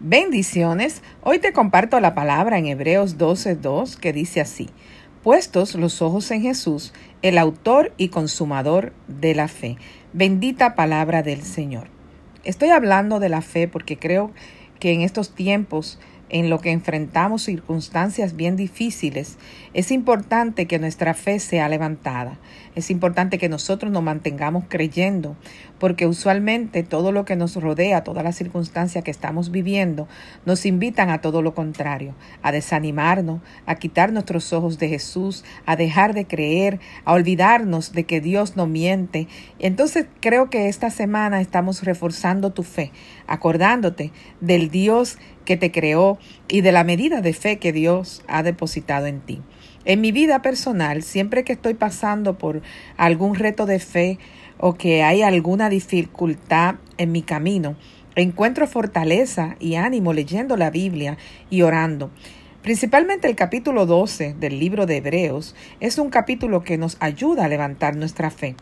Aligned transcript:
Bendiciones. 0.00 1.02
Hoy 1.22 1.40
te 1.40 1.52
comparto 1.52 1.98
la 1.98 2.14
palabra 2.14 2.56
en 2.56 2.66
Hebreos 2.66 3.18
12:2 3.18 3.96
que 3.96 4.12
dice 4.12 4.40
así: 4.40 4.70
Puestos 5.24 5.74
los 5.74 6.02
ojos 6.02 6.30
en 6.30 6.42
Jesús, 6.42 6.92
el 7.20 7.36
autor 7.36 7.92
y 7.96 8.10
consumador 8.10 8.92
de 9.08 9.34
la 9.34 9.48
fe. 9.48 9.76
Bendita 10.12 10.76
palabra 10.76 11.24
del 11.24 11.42
Señor. 11.42 11.88
Estoy 12.44 12.68
hablando 12.68 13.18
de 13.18 13.28
la 13.28 13.42
fe 13.42 13.66
porque 13.66 13.98
creo 13.98 14.30
que 14.78 14.92
en 14.92 15.00
estos 15.00 15.34
tiempos 15.34 15.98
en 16.30 16.50
lo 16.50 16.60
que 16.60 16.70
enfrentamos 16.70 17.42
circunstancias 17.42 18.36
bien 18.36 18.56
difíciles, 18.56 19.38
es 19.72 19.90
importante 19.90 20.66
que 20.66 20.78
nuestra 20.78 21.14
fe 21.14 21.40
sea 21.40 21.68
levantada. 21.68 22.38
Es 22.78 22.92
importante 22.92 23.38
que 23.38 23.48
nosotros 23.48 23.90
nos 23.90 24.04
mantengamos 24.04 24.62
creyendo, 24.68 25.34
porque 25.80 26.06
usualmente 26.06 26.84
todo 26.84 27.10
lo 27.10 27.24
que 27.24 27.34
nos 27.34 27.56
rodea, 27.56 28.04
todas 28.04 28.22
las 28.22 28.36
circunstancias 28.36 29.02
que 29.02 29.10
estamos 29.10 29.50
viviendo, 29.50 30.06
nos 30.46 30.64
invitan 30.64 31.10
a 31.10 31.20
todo 31.20 31.42
lo 31.42 31.54
contrario, 31.54 32.14
a 32.40 32.52
desanimarnos, 32.52 33.40
a 33.66 33.74
quitar 33.74 34.12
nuestros 34.12 34.52
ojos 34.52 34.78
de 34.78 34.88
Jesús, 34.88 35.44
a 35.66 35.74
dejar 35.74 36.14
de 36.14 36.28
creer, 36.28 36.78
a 37.04 37.14
olvidarnos 37.14 37.90
de 37.90 38.04
que 38.04 38.20
Dios 38.20 38.54
no 38.54 38.68
miente. 38.68 39.26
Entonces 39.58 40.06
creo 40.20 40.48
que 40.48 40.68
esta 40.68 40.90
semana 40.90 41.40
estamos 41.40 41.82
reforzando 41.82 42.52
tu 42.52 42.62
fe, 42.62 42.92
acordándote 43.26 44.12
del 44.40 44.70
Dios 44.70 45.18
que 45.44 45.56
te 45.56 45.72
creó 45.72 46.16
y 46.46 46.60
de 46.60 46.70
la 46.70 46.84
medida 46.84 47.22
de 47.22 47.32
fe 47.32 47.58
que 47.58 47.72
Dios 47.72 48.22
ha 48.28 48.44
depositado 48.44 49.06
en 49.06 49.18
ti. 49.18 49.42
En 49.88 50.02
mi 50.02 50.12
vida 50.12 50.42
personal, 50.42 51.02
siempre 51.02 51.44
que 51.44 51.54
estoy 51.54 51.72
pasando 51.72 52.36
por 52.36 52.60
algún 52.98 53.34
reto 53.34 53.64
de 53.64 53.78
fe 53.78 54.18
o 54.58 54.74
que 54.74 55.02
hay 55.02 55.22
alguna 55.22 55.70
dificultad 55.70 56.74
en 56.98 57.10
mi 57.10 57.22
camino, 57.22 57.74
encuentro 58.14 58.66
fortaleza 58.66 59.56
y 59.60 59.76
ánimo 59.76 60.12
leyendo 60.12 60.58
la 60.58 60.68
Biblia 60.68 61.16
y 61.48 61.62
orando. 61.62 62.10
Principalmente 62.60 63.28
el 63.28 63.34
capítulo 63.34 63.86
12 63.86 64.34
del 64.38 64.60
libro 64.60 64.84
de 64.84 64.98
Hebreos 64.98 65.56
es 65.80 65.96
un 65.96 66.10
capítulo 66.10 66.64
que 66.64 66.76
nos 66.76 66.98
ayuda 67.00 67.46
a 67.46 67.48
levantar 67.48 67.96
nuestra 67.96 68.30
fe. 68.30 68.56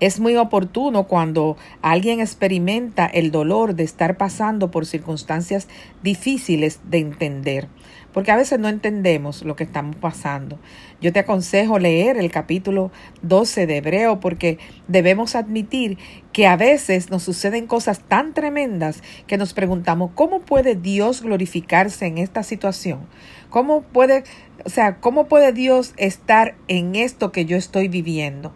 Es 0.00 0.18
muy 0.18 0.34
oportuno 0.36 1.04
cuando 1.04 1.58
alguien 1.82 2.20
experimenta 2.20 3.04
el 3.04 3.30
dolor 3.30 3.74
de 3.74 3.84
estar 3.84 4.16
pasando 4.16 4.70
por 4.70 4.86
circunstancias 4.86 5.68
difíciles 6.02 6.80
de 6.88 7.00
entender, 7.00 7.68
porque 8.12 8.30
a 8.30 8.36
veces 8.36 8.58
no 8.58 8.68
entendemos 8.68 9.42
lo 9.42 9.56
que 9.56 9.64
estamos 9.64 9.96
pasando. 9.96 10.58
Yo 11.00 11.12
te 11.12 11.20
aconsejo 11.20 11.78
leer 11.78 12.16
el 12.16 12.30
capítulo 12.30 12.90
12 13.22 13.66
de 13.66 13.76
Hebreo 13.78 14.20
porque 14.20 14.58
debemos 14.88 15.34
admitir 15.34 15.98
que 16.32 16.46
a 16.46 16.56
veces 16.56 17.10
nos 17.10 17.22
suceden 17.22 17.66
cosas 17.66 18.00
tan 18.00 18.34
tremendas 18.34 19.02
que 19.26 19.38
nos 19.38 19.54
preguntamos 19.54 20.10
cómo 20.14 20.40
puede 20.40 20.74
Dios 20.74 21.22
glorificarse 21.22 22.06
en 22.06 22.18
esta 22.18 22.42
situación. 22.42 23.00
¿Cómo 23.48 23.82
puede, 23.82 24.24
o 24.64 24.68
sea, 24.68 24.96
cómo 24.96 25.26
puede 25.26 25.52
Dios 25.52 25.94
estar 25.96 26.54
en 26.68 26.94
esto 26.96 27.32
que 27.32 27.46
yo 27.46 27.56
estoy 27.56 27.88
viviendo? 27.88 28.52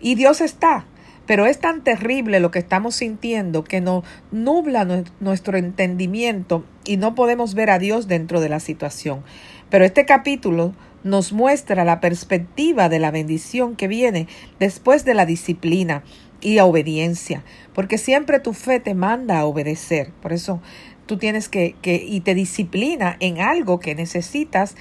Y 0.00 0.16
Dios 0.16 0.40
está, 0.40 0.86
pero 1.26 1.46
es 1.46 1.58
tan 1.58 1.82
terrible 1.82 2.40
lo 2.40 2.50
que 2.50 2.58
estamos 2.58 2.96
sintiendo 2.96 3.64
que 3.64 3.80
nos 3.80 4.04
nubla 4.30 4.86
nuestro 5.20 5.56
entendimiento 5.56 6.64
y 6.84 6.96
no 6.96 7.14
podemos 7.14 7.54
ver 7.54 7.70
a 7.70 7.78
Dios 7.78 8.08
dentro 8.08 8.40
de 8.40 8.48
la 8.48 8.60
situación. 8.60 9.22
Pero 9.70 9.84
este 9.84 10.04
capítulo 10.04 10.74
nos 11.02 11.32
muestra 11.32 11.84
la 11.84 12.00
perspectiva 12.00 12.88
de 12.88 12.98
la 12.98 13.10
bendición 13.10 13.76
que 13.76 13.88
viene 13.88 14.26
después 14.58 15.04
de 15.04 15.14
la 15.14 15.26
disciplina 15.26 16.02
y 16.40 16.54
la 16.54 16.66
obediencia, 16.66 17.42
porque 17.74 17.98
siempre 17.98 18.38
tu 18.38 18.52
fe 18.52 18.80
te 18.80 18.94
manda 18.94 19.38
a 19.38 19.44
obedecer. 19.46 20.10
Por 20.20 20.32
eso 20.32 20.60
tú 21.06 21.16
tienes 21.16 21.48
que, 21.48 21.74
que 21.80 21.96
y 21.96 22.20
te 22.20 22.34
disciplina 22.34 23.16
en 23.20 23.40
algo 23.40 23.80
que 23.80 23.94
necesitas 23.94 24.76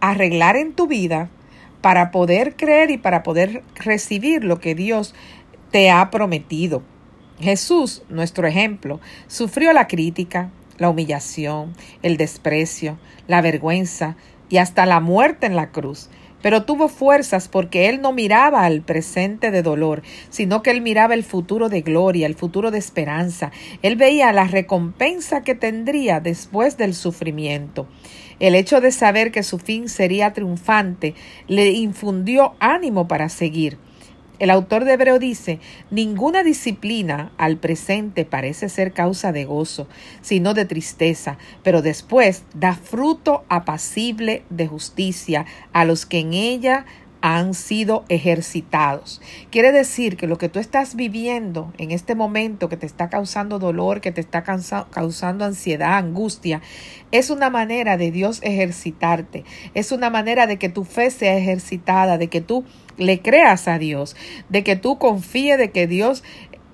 arreglar 0.00 0.56
en 0.56 0.72
tu 0.72 0.86
vida 0.86 1.28
para 1.82 2.10
poder 2.10 2.56
creer 2.56 2.90
y 2.90 2.96
para 2.96 3.22
poder 3.22 3.62
recibir 3.74 4.44
lo 4.44 4.60
que 4.60 4.74
Dios 4.74 5.14
te 5.72 5.90
ha 5.90 6.10
prometido. 6.10 6.82
Jesús, 7.40 8.02
nuestro 8.08 8.46
ejemplo, 8.46 9.00
sufrió 9.26 9.72
la 9.72 9.88
crítica, 9.88 10.50
la 10.78 10.90
humillación, 10.90 11.72
el 12.02 12.16
desprecio, 12.16 12.98
la 13.26 13.40
vergüenza 13.40 14.16
y 14.48 14.58
hasta 14.58 14.86
la 14.86 15.00
muerte 15.00 15.46
en 15.46 15.56
la 15.56 15.70
cruz. 15.70 16.08
Pero 16.42 16.64
tuvo 16.64 16.88
fuerzas 16.88 17.48
porque 17.48 17.88
él 17.88 18.02
no 18.02 18.12
miraba 18.12 18.64
al 18.64 18.82
presente 18.82 19.50
de 19.50 19.62
dolor, 19.62 20.02
sino 20.28 20.62
que 20.62 20.70
él 20.70 20.82
miraba 20.82 21.14
el 21.14 21.22
futuro 21.22 21.68
de 21.68 21.82
gloria, 21.82 22.26
el 22.26 22.34
futuro 22.34 22.70
de 22.70 22.78
esperanza. 22.78 23.52
Él 23.80 23.96
veía 23.96 24.32
la 24.32 24.48
recompensa 24.48 25.42
que 25.42 25.54
tendría 25.54 26.20
después 26.20 26.76
del 26.76 26.94
sufrimiento. 26.94 27.86
El 28.40 28.56
hecho 28.56 28.80
de 28.80 28.90
saber 28.90 29.30
que 29.30 29.44
su 29.44 29.58
fin 29.58 29.88
sería 29.88 30.32
triunfante 30.32 31.14
le 31.46 31.70
infundió 31.70 32.54
ánimo 32.58 33.06
para 33.06 33.28
seguir. 33.28 33.78
El 34.42 34.50
autor 34.50 34.84
de 34.84 34.94
Hebreo 34.94 35.20
dice, 35.20 35.60
ninguna 35.92 36.42
disciplina 36.42 37.30
al 37.38 37.58
presente 37.58 38.24
parece 38.24 38.68
ser 38.68 38.92
causa 38.92 39.30
de 39.30 39.44
gozo, 39.44 39.86
sino 40.20 40.52
de 40.52 40.64
tristeza, 40.64 41.38
pero 41.62 41.80
después 41.80 42.42
da 42.52 42.74
fruto 42.74 43.44
apacible 43.48 44.42
de 44.50 44.66
justicia 44.66 45.46
a 45.72 45.84
los 45.84 46.06
que 46.06 46.18
en 46.18 46.32
ella 46.32 46.86
han 47.20 47.54
sido 47.54 48.04
ejercitados. 48.08 49.22
Quiere 49.50 49.70
decir 49.70 50.16
que 50.16 50.26
lo 50.26 50.38
que 50.38 50.48
tú 50.48 50.58
estás 50.58 50.96
viviendo 50.96 51.72
en 51.78 51.92
este 51.92 52.16
momento 52.16 52.68
que 52.68 52.76
te 52.76 52.84
está 52.84 53.08
causando 53.08 53.60
dolor, 53.60 54.00
que 54.00 54.10
te 54.10 54.20
está 54.20 54.42
causando 54.42 55.44
ansiedad, 55.44 55.98
angustia, 55.98 56.62
es 57.12 57.30
una 57.30 57.48
manera 57.48 57.96
de 57.96 58.10
Dios 58.10 58.40
ejercitarte. 58.42 59.44
Es 59.74 59.92
una 59.92 60.10
manera 60.10 60.48
de 60.48 60.58
que 60.58 60.68
tu 60.68 60.82
fe 60.82 61.10
sea 61.10 61.36
ejercitada, 61.38 62.18
de 62.18 62.26
que 62.26 62.40
tú 62.40 62.64
le 62.98 63.20
creas 63.20 63.68
a 63.68 63.78
Dios, 63.78 64.16
de 64.48 64.62
que 64.62 64.76
tú 64.76 64.98
confíes 64.98 65.58
de 65.58 65.70
que 65.70 65.86
Dios 65.86 66.22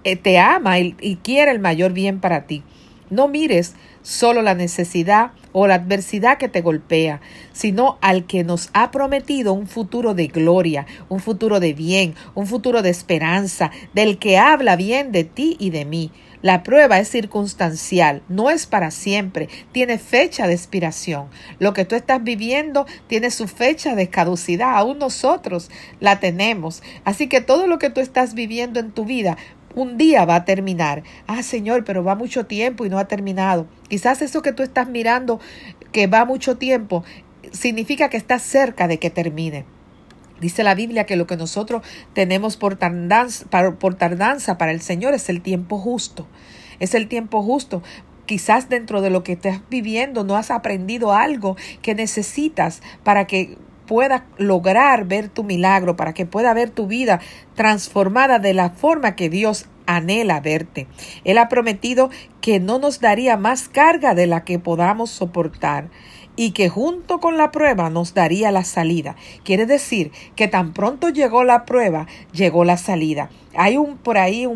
eh, 0.05 0.17
te 0.17 0.39
ama 0.39 0.79
y, 0.79 0.95
y 1.01 1.17
quiere 1.17 1.51
el 1.51 1.59
mayor 1.59 1.93
bien 1.93 2.21
para 2.21 2.47
ti. 2.47 2.63
No 3.11 3.29
mires 3.29 3.75
solo 4.03 4.43
la 4.43 4.55
necesidad 4.55 5.33
o 5.53 5.67
la 5.67 5.75
adversidad 5.75 6.39
que 6.39 6.49
te 6.49 6.61
golpea, 6.61 7.21
sino 7.53 7.99
al 8.01 8.27
que 8.27 8.45
nos 8.45 8.71
ha 8.73 8.91
prometido 8.91 9.53
un 9.53 9.67
futuro 9.67 10.15
de 10.15 10.29
gloria, 10.29 10.87
un 11.09 11.21
futuro 11.21 11.61
de 11.61 11.73
bien, 11.73 12.15
un 12.35 12.47
futuro 12.47 12.83
de 12.83 12.91
esperanza, 12.91 13.71
del 13.95 14.19
que 14.19 14.39
habla 14.39 14.77
bien 14.77 15.13
de 15.13 15.25
ti 15.25 15.57
y 15.59 15.71
de 15.71 15.85
mí. 15.85 16.11
La 16.41 16.63
prueba 16.63 17.01
es 17.01 17.09
circunstancial, 17.09 18.23
no 18.29 18.49
es 18.49 18.67
para 18.67 18.93
siempre, 18.93 19.49
tiene 19.73 19.99
fecha 19.99 20.47
de 20.47 20.55
expiración. 20.55 21.27
Lo 21.59 21.73
que 21.73 21.85
tú 21.85 21.97
estás 21.97 22.23
viviendo 22.23 22.87
tiene 23.09 23.33
su 23.33 23.49
fecha 23.49 23.97
de 23.97 24.09
caducidad, 24.09 24.77
aún 24.77 24.99
nosotros 24.99 25.69
la 25.99 26.21
tenemos. 26.21 26.83
Así 27.05 27.27
que 27.27 27.41
todo 27.41 27.67
lo 27.67 27.79
que 27.79 27.91
tú 27.91 28.01
estás 28.01 28.35
viviendo 28.35 28.79
en 28.79 28.93
tu 28.93 29.05
vida 29.05 29.37
un 29.75 29.97
día 29.97 30.25
va 30.25 30.37
a 30.37 30.45
terminar. 30.45 31.03
Ah, 31.27 31.43
Señor, 31.43 31.85
pero 31.85 32.05
va 32.05 32.15
mucho 32.15 32.47
tiempo 32.47 32.87
y 32.87 32.89
no 32.89 32.99
ha 32.99 33.09
terminado. 33.09 33.67
Quizás 33.89 34.23
eso 34.23 34.41
que 34.41 34.53
tú 34.53 34.63
estás 34.63 34.89
mirando 34.89 35.41
que 35.93 36.07
va 36.07 36.25
mucho 36.25 36.57
tiempo 36.57 37.05
significa 37.53 38.09
que 38.11 38.17
está 38.17 38.39
cerca 38.39 38.89
de 38.89 38.99
que 38.99 39.11
termine. 39.11 39.65
Dice 40.41 40.63
la 40.63 40.75
Biblia 40.75 41.05
que 41.05 41.17
lo 41.17 41.27
que 41.27 41.37
nosotros 41.37 41.83
tenemos 42.13 42.57
por 42.57 42.77
tardanza, 42.77 44.59
para 44.59 44.71
el 44.71 44.81
Señor 44.81 45.15
es 45.15 45.29
el 45.29 45.43
tiempo 45.43 45.79
justo. 45.79 46.27
Es 46.81 46.95
el 46.95 47.09
tiempo 47.09 47.43
justo. 47.43 47.83
Quizás 48.27 48.69
dentro 48.69 49.01
de 49.01 49.11
lo 49.11 49.23
que 49.23 49.33
estás 49.33 49.61
viviendo 49.71 50.23
no 50.23 50.37
has 50.37 50.51
aprendido 50.51 51.13
algo 51.13 51.57
que 51.83 51.95
necesitas 51.95 52.83
para 53.03 53.27
que 53.27 53.57
pueda 53.87 54.27
lograr 54.37 55.07
ver 55.07 55.31
tu 55.31 55.43
milagro, 55.43 55.97
para 55.97 56.13
que 56.13 56.27
pueda 56.27 56.53
ver 56.53 56.71
tu 56.71 56.87
vida 56.87 57.21
transformada 57.55 58.39
de 58.39 58.53
la 58.53 58.71
forma 58.71 59.17
que 59.17 59.31
Dios 59.31 59.67
anhela 59.87 60.41
verte. 60.41 60.87
Él 61.25 61.39
ha 61.39 61.49
prometido 61.49 62.11
que 62.43 62.61
no 62.61 62.79
nos 62.79 63.01
daría 63.01 63.39
más 63.39 63.69
carga 63.69 64.15
de 64.15 64.27
la 64.27 64.45
que 64.45 64.59
podamos 64.59 65.11
soportar 65.11 65.89
y 66.39 66.53
que 66.53 66.69
junto 66.69 67.19
con 67.19 67.37
la 67.37 67.51
prueba 67.51 67.91
nos 67.91 68.15
daría 68.15 68.53
la 68.53 68.63
salida. 68.63 69.17
Quiere 69.43 69.67
decir 69.67 70.13
que 70.37 70.47
tan 70.47 70.73
pronto 70.73 71.09
llegó 71.09 71.43
la 71.43 71.65
prueba, 71.65 72.07
llegó 72.33 72.63
la 72.63 72.77
salida. 72.77 73.29
Hay 73.57 73.77
un 73.77 73.97
por 73.99 74.19
ahí 74.19 74.47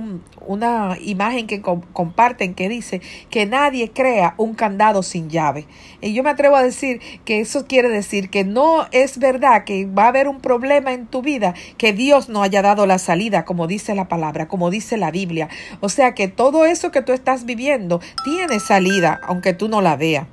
una 0.47 0.97
imagen 1.01 1.49
que 1.49 1.61
comparten 1.61 2.55
que 2.55 2.69
dice 2.69 3.01
que 3.31 3.47
nadie 3.47 3.91
crea 3.91 4.35
un 4.37 4.55
candado 4.55 5.03
sin 5.03 5.29
llave. 5.29 5.67
Y 6.01 6.13
yo 6.13 6.23
me 6.23 6.31
atrevo 6.31 6.55
a 6.55 6.63
decir 6.63 7.01
que 7.25 7.41
eso 7.41 7.67
quiere 7.67 7.89
decir 7.89 8.31
que 8.31 8.45
no 8.45 8.87
es 8.93 9.19
verdad 9.19 9.65
que 9.65 9.87
va 9.87 10.05
a 10.05 10.09
haber 10.09 10.29
un 10.29 10.41
problema 10.41 10.93
en 10.93 11.09
tu 11.09 11.21
vida 11.21 11.53
que 11.79 11.93
Dios 11.93 12.29
no 12.29 12.45
haya 12.45 12.63
dado 12.63 12.87
la 12.87 13.01
salida, 13.01 13.45
como 13.45 13.67
dice 13.67 13.97
la 13.97 14.07
palabra, 14.07 14.47
como 14.47 14.71
dice 14.71 14.99
la 14.99 15.11
Biblia. 15.11 15.49
O 15.81 15.89
sea 15.89 16.15
que 16.15 16.29
todo 16.29 16.65
eso 16.65 16.93
que 16.93 17.03
tú 17.03 17.13
estás 17.13 17.45
viviendo 17.45 18.01
tiene 18.23 18.61
salida, 18.61 19.21
aunque 19.27 19.53
tú 19.53 19.69
no 19.69 19.81
la 19.81 19.97
veas. 19.97 20.29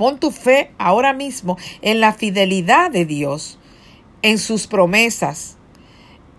Pon 0.00 0.18
tu 0.18 0.30
fe 0.30 0.70
ahora 0.78 1.12
mismo 1.12 1.58
en 1.82 2.00
la 2.00 2.14
fidelidad 2.14 2.90
de 2.90 3.04
Dios, 3.04 3.58
en 4.22 4.38
sus 4.38 4.66
promesas. 4.66 5.58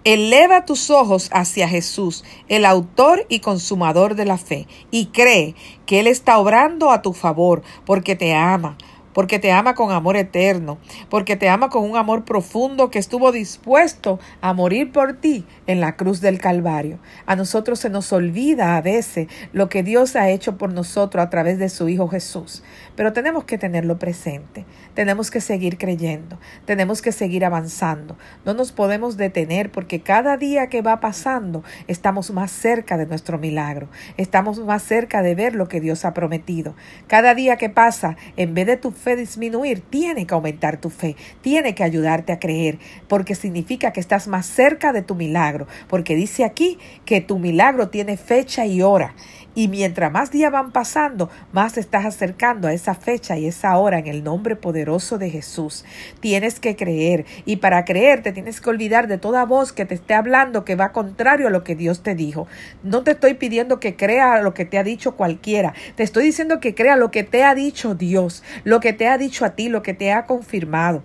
Eleva 0.04 0.66
tus 0.66 0.90
ojos 0.90 1.30
hacia 1.32 1.70
Jesús, 1.70 2.24
el 2.48 2.66
autor 2.66 3.28
y 3.30 3.38
consumador 3.38 4.16
de 4.16 4.26
la 4.26 4.40
fe, 4.40 4.68
y 4.90 5.10
cree 5.12 5.54
que 5.86 6.00
Él 6.00 6.08
está 6.08 6.40
obrando 6.40 6.90
a 6.90 7.04
tu 7.04 7.14
favor 7.14 7.62
porque 7.86 8.16
te 8.16 8.34
ama 8.34 8.80
porque 9.14 9.40
te 9.40 9.52
ama 9.52 9.76
con 9.76 9.92
amor 9.92 10.18
eterno, 10.18 10.78
porque 11.10 11.36
te 11.36 11.50
ama 11.50 11.70
con 11.70 11.90
un 11.90 11.98
amor 11.98 12.26
profundo 12.26 12.90
que 12.90 13.00
estuvo 13.00 13.32
dispuesto 13.32 14.20
a 14.42 14.54
morir 14.54 14.92
por 14.92 15.14
ti 15.14 15.46
en 15.68 15.82
la 15.82 15.96
cruz 15.96 16.22
del 16.22 16.40
Calvario. 16.40 17.00
A 17.26 17.36
nosotros 17.36 17.80
se 17.80 17.90
nos 17.90 18.12
olvida 18.14 18.78
a 18.78 18.82
veces 18.82 19.28
lo 19.54 19.70
que 19.70 19.84
Dios 19.84 20.16
ha 20.16 20.30
hecho 20.30 20.58
por 20.58 20.74
nosotros 20.74 21.24
a 21.24 21.30
través 21.30 21.60
de 21.60 21.70
su 21.70 21.90
Hijo 21.90 22.08
Jesús, 22.08 22.64
pero 22.96 23.14
tenemos 23.14 23.46
que 23.46 23.58
tenerlo 23.58 23.98
presente, 24.00 24.66
tenemos 24.94 25.32
que 25.32 25.42
seguir 25.42 25.78
creyendo, 25.78 26.40
tenemos 26.66 27.02
que 27.02 27.12
seguir 27.12 27.46
avanzando, 27.46 28.18
no 28.46 28.54
nos 28.54 28.72
podemos 28.72 29.18
detener 29.18 29.72
porque 29.72 30.02
cada 30.02 30.38
día 30.38 30.68
que 30.68 30.82
va 30.82 31.00
pasando 31.00 31.64
estamos 31.88 32.32
más 32.32 32.52
cerca 32.52 32.98
de 32.98 33.06
nuestro 33.06 33.38
milagro, 33.38 33.90
estamos 34.18 34.60
más 34.60 34.84
cerca 34.84 35.22
de 35.22 35.36
ver 35.36 35.56
lo 35.56 35.68
que 35.68 35.82
Dios 35.82 36.06
ha 36.06 36.14
prometido. 36.14 36.76
Cada 37.08 37.36
día 37.36 37.58
que 37.58 37.70
pasa, 37.70 38.18
en 38.38 38.54
vez 38.54 38.68
de 38.68 38.78
tu 38.78 38.92
fe 39.02 39.16
disminuir, 39.16 39.82
tiene 39.82 40.26
que 40.26 40.34
aumentar 40.34 40.80
tu 40.80 40.90
fe, 40.90 41.16
tiene 41.42 41.76
que 41.76 41.84
ayudarte 41.84 42.32
a 42.32 42.40
creer, 42.40 42.78
porque 43.08 43.36
significa 43.36 43.92
que 43.92 44.00
estás 44.00 44.28
más 44.28 44.46
cerca 44.46 44.94
de 44.94 45.02
tu 45.02 45.16
milagro, 45.16 45.68
porque 45.88 46.16
dice 46.16 46.46
aquí 46.46 46.78
que 47.06 47.20
tu 47.20 47.40
milagro 47.40 47.90
tiene 47.90 48.16
fecha 48.16 48.66
y 48.66 48.82
hora. 48.82 49.16
Y 49.54 49.68
mientras 49.68 50.12
más 50.14 50.32
días 50.32 50.50
van 50.50 50.72
pasando, 50.72 51.30
más 51.52 51.74
te 51.74 51.82
estás 51.82 52.06
acercando 52.06 52.70
a 52.70 52.74
esa 52.74 52.96
fecha 52.96 53.38
y 53.38 53.48
esa 53.48 53.78
hora 53.78 54.00
en 54.00 54.08
el 54.08 54.24
nombre 54.24 54.56
poderoso 54.56 55.18
de 55.18 55.30
Jesús. 55.30 55.84
Tienes 56.22 56.62
que 56.62 56.78
creer 56.78 57.26
y 57.46 57.58
para 57.58 57.84
creer 57.84 58.24
te 58.24 58.32
tienes 58.32 58.62
que 58.62 58.70
olvidar 58.70 59.10
de 59.10 59.18
toda 59.18 59.44
voz 59.44 59.74
que 59.74 59.84
te 59.84 59.96
esté 59.96 60.14
hablando 60.14 60.64
que 60.64 60.76
va 60.76 60.94
contrario 60.94 61.48
a 61.48 61.50
lo 61.50 61.66
que 61.66 61.76
Dios 61.76 62.02
te 62.02 62.16
dijo. 62.16 62.48
No 62.82 63.04
te 63.04 63.12
estoy 63.12 63.34
pidiendo 63.34 63.82
que 63.82 63.98
crea 63.98 64.42
lo 64.42 64.54
que 64.54 64.64
te 64.64 64.78
ha 64.78 64.84
dicho 64.84 65.18
cualquiera. 65.18 65.74
Te 65.96 66.04
estoy 66.04 66.24
diciendo 66.24 66.62
que 66.62 66.74
crea 66.74 66.96
lo 66.96 67.12
que 67.12 67.24
te 67.24 67.44
ha 67.44 67.54
dicho 67.54 67.94
Dios, 67.94 68.44
lo 68.64 68.80
que 68.80 68.91
te 68.94 69.08
ha 69.08 69.18
dicho 69.18 69.46
a 69.46 69.52
ti, 69.52 69.70
lo 69.70 69.82
que 69.82 69.94
te 69.94 70.12
ha 70.12 70.26
confirmado 70.26 71.04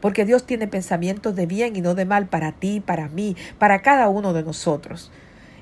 porque 0.00 0.24
Dios 0.24 0.44
tiene 0.46 0.68
pensamientos 0.68 1.34
de 1.34 1.46
bien 1.46 1.76
y 1.76 1.80
no 1.80 1.94
de 1.94 2.04
mal 2.04 2.26
para 2.26 2.52
ti, 2.52 2.80
para 2.80 3.08
mí, 3.08 3.36
para 3.58 3.82
cada 3.82 4.08
uno 4.08 4.32
de 4.32 4.42
nosotros. 4.42 5.10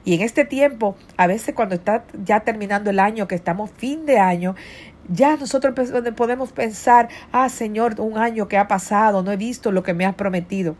Y 0.05 0.15
en 0.15 0.21
este 0.21 0.45
tiempo, 0.45 0.97
a 1.17 1.27
veces 1.27 1.55
cuando 1.55 1.75
está 1.75 2.05
ya 2.25 2.41
terminando 2.41 2.91
el 2.91 3.01
año, 3.01 3.27
que 3.27 3.35
estamos 3.35 3.71
fin 3.71 4.07
de 4.07 4.19
año, 4.19 4.55
ya 5.09 5.37
nosotros 5.37 5.75
podemos 6.15 6.53
pensar, 6.53 7.09
ah 7.33 7.49
Señor, 7.49 8.01
un 8.01 8.19
año 8.19 8.47
que 8.47 8.57
ha 8.57 8.69
pasado, 8.69 9.23
no 9.23 9.33
he 9.33 9.37
visto 9.37 9.73
lo 9.73 9.83
que 9.83 9.95
me 9.95 10.05
has 10.05 10.15
prometido. 10.15 10.77